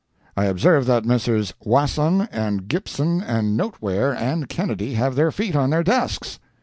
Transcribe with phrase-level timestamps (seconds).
[0.35, 1.53] I observe that Messrs.
[1.63, 6.39] Wasson and Gibson and Noteware and Kennedy have their feet on their desks.